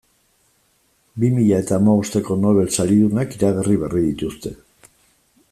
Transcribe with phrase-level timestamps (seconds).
[1.23, 4.57] Bi mila eta hamabosteko Nobel saridunak iragarri berri dituzte.